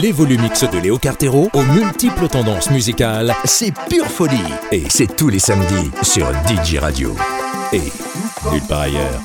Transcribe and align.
c'est 0.00 0.06
l'heure. 0.06 0.12
Les 0.12 0.12
volumix 0.12 0.64
de 0.64 0.78
Léo 0.78 0.98
Cartero 0.98 1.50
aux 1.52 1.62
multiples 1.62 2.28
tendances 2.28 2.70
musicales, 2.70 3.34
C'est 3.44 3.72
pure 3.88 4.06
folie. 4.06 4.36
Et 4.72 4.84
c'est 4.88 5.16
tous 5.16 5.28
les 5.28 5.38
samedis 5.38 5.90
sur 6.02 6.26
DJ 6.46 6.78
Radio. 6.78 7.14
et 7.72 7.92
nulle 8.52 8.62
part 8.68 8.80
ailleurs. 8.80 9.20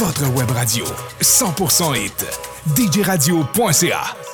Votre 0.00 0.24
web 0.34 0.50
radio. 0.50 0.86
100% 1.20 1.94
hit. 1.94 2.24
djradio.ca 2.74 4.29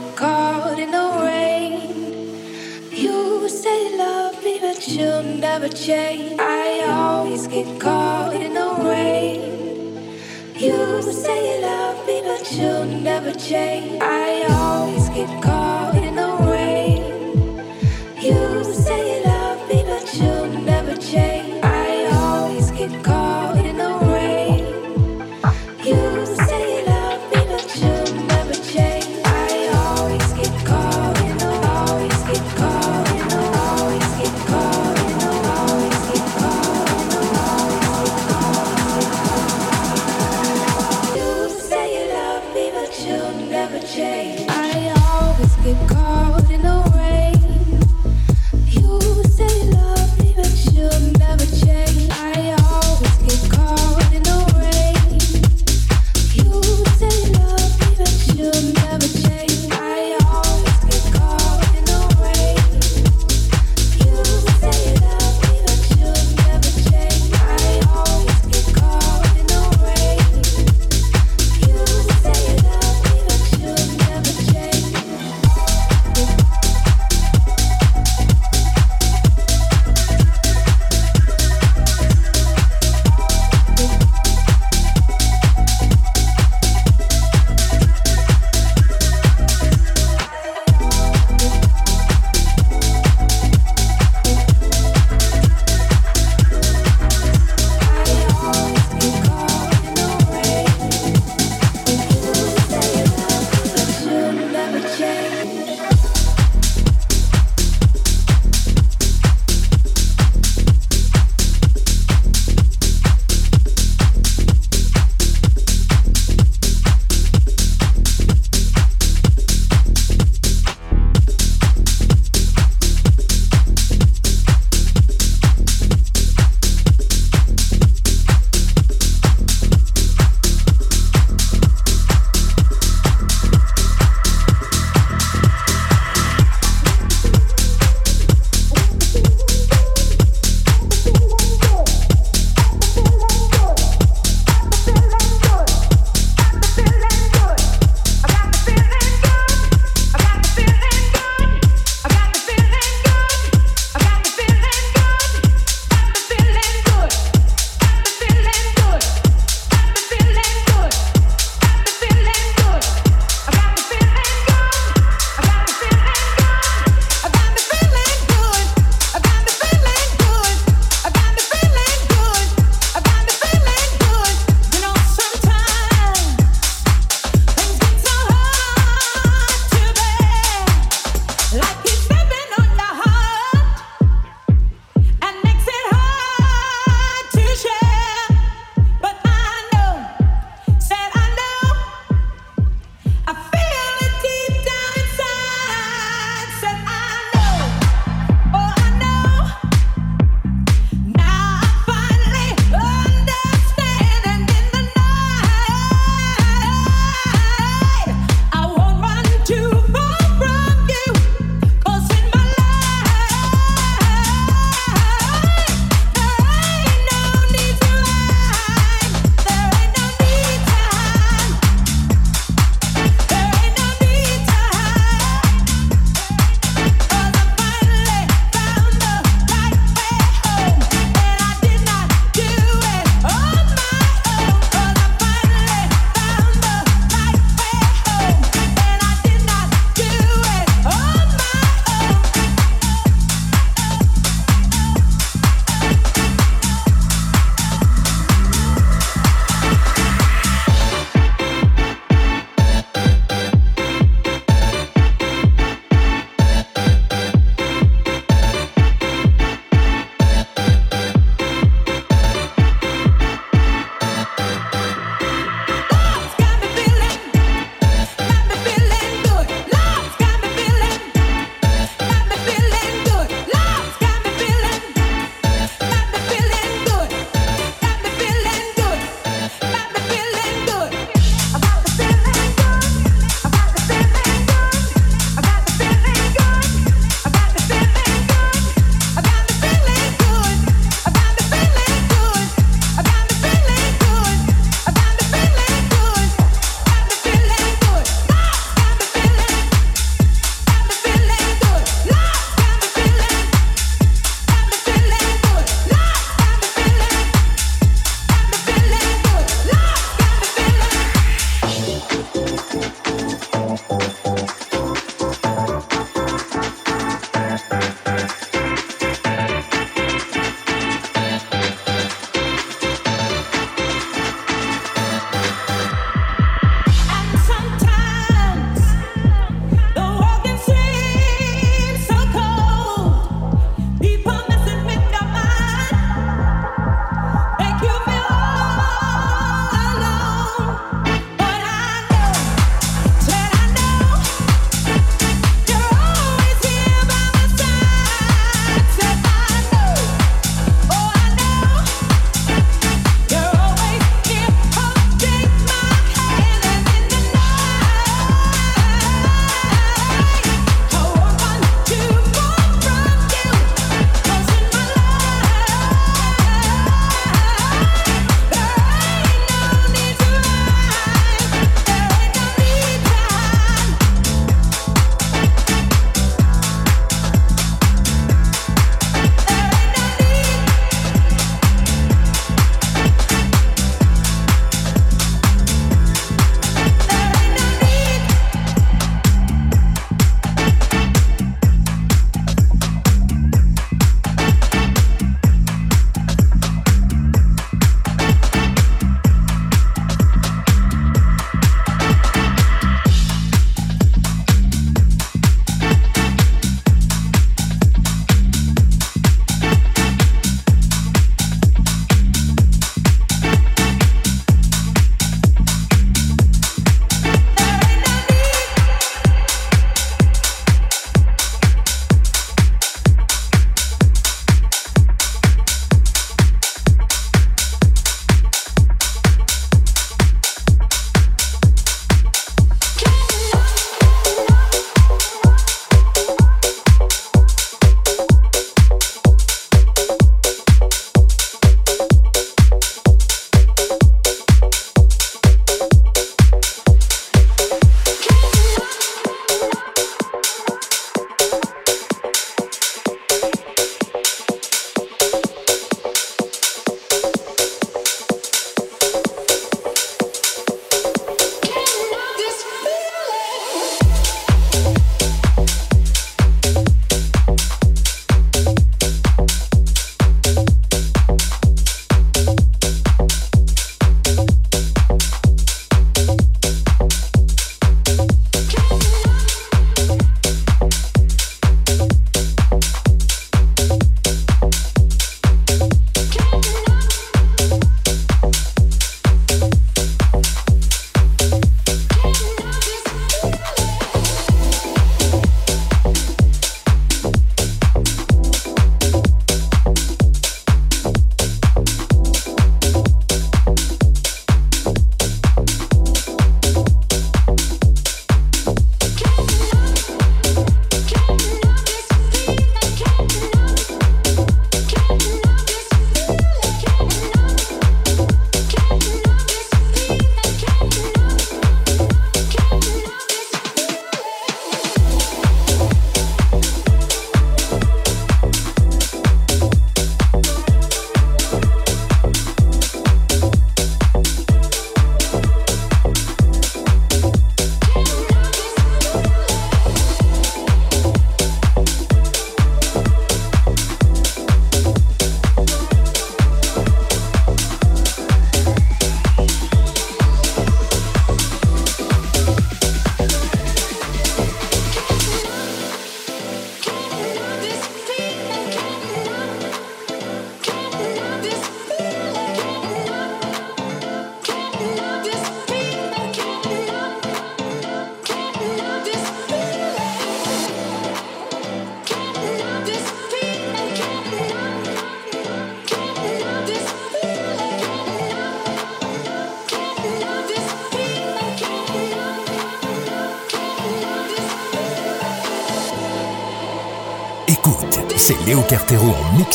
get 0.00 0.16
caught 0.16 0.76
in 0.76 0.90
the 0.90 1.06
rain. 1.22 2.90
You 2.90 3.48
say 3.48 3.96
love 3.96 4.42
me, 4.42 4.58
but 4.60 4.88
you'll 4.88 5.22
never 5.22 5.68
change. 5.68 6.40
I 6.40 6.84
always 6.88 7.46
get 7.46 7.80
caught 7.80 8.34
in 8.34 8.54
the 8.54 8.70
rain. 8.90 9.42
You 10.56 11.00
say 11.02 11.38
you 11.46 11.62
love 11.62 12.04
me, 12.08 12.22
but 12.24 12.44
you'll 12.56 12.86
never 13.02 13.32
change. 13.34 14.02
I 14.02 14.46
always 14.50 15.08
get 15.10 15.30
caught. 15.42 15.63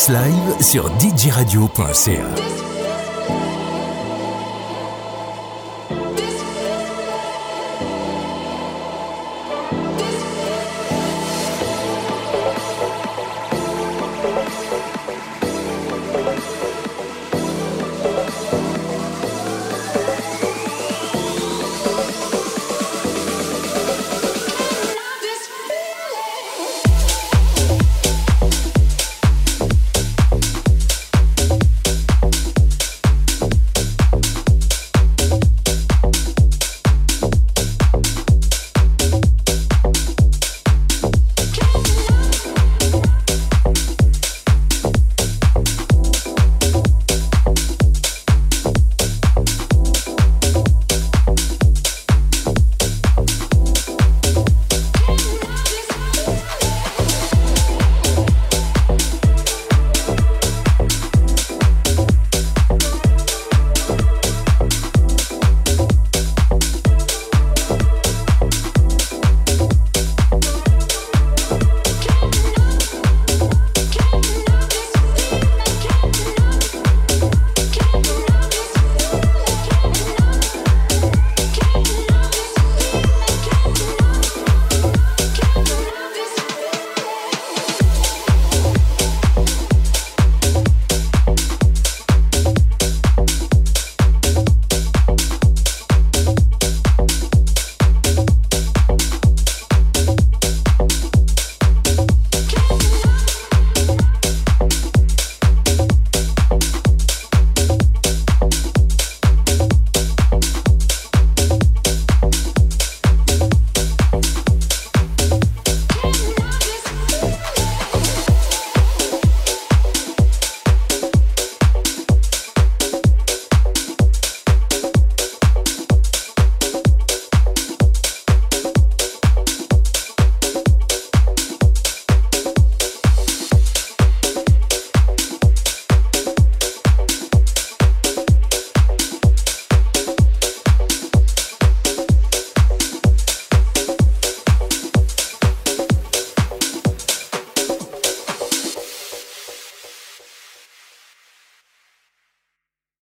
Live 0.08 0.62
sur 0.62 0.90
djradio.ca. 0.98 2.69